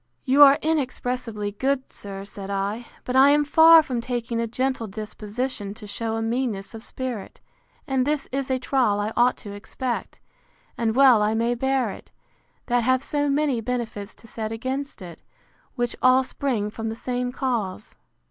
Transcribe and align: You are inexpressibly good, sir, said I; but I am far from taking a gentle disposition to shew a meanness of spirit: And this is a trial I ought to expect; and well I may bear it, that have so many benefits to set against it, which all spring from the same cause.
You 0.25 0.41
are 0.41 0.57
inexpressibly 0.63 1.51
good, 1.51 1.93
sir, 1.93 2.25
said 2.25 2.49
I; 2.49 2.87
but 3.03 3.15
I 3.15 3.29
am 3.29 3.45
far 3.45 3.83
from 3.83 4.01
taking 4.01 4.39
a 4.41 4.47
gentle 4.47 4.87
disposition 4.87 5.75
to 5.75 5.85
shew 5.85 6.15
a 6.15 6.23
meanness 6.23 6.73
of 6.73 6.83
spirit: 6.83 7.39
And 7.85 8.03
this 8.03 8.27
is 8.31 8.49
a 8.49 8.57
trial 8.57 8.99
I 8.99 9.13
ought 9.15 9.37
to 9.37 9.53
expect; 9.53 10.19
and 10.75 10.95
well 10.95 11.21
I 11.21 11.35
may 11.35 11.53
bear 11.53 11.91
it, 11.91 12.09
that 12.65 12.81
have 12.83 13.03
so 13.03 13.29
many 13.29 13.61
benefits 13.61 14.15
to 14.15 14.25
set 14.25 14.51
against 14.51 15.03
it, 15.03 15.21
which 15.75 15.95
all 16.01 16.23
spring 16.23 16.71
from 16.71 16.89
the 16.89 16.95
same 16.95 17.31
cause. 17.31 17.95